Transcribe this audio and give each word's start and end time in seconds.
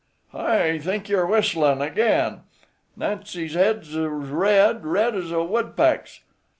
"I 0.33 0.79
think 0.79 1.09
you're 1.09 1.27
whistlin' 1.27 1.79
again. 1.79 2.39
Nancy's 2.97 3.53
head's 3.53 3.95
red, 3.95 4.83
red 4.83 5.13
as 5.13 5.31
a 5.31 5.43
woodpeck's. 5.43 6.21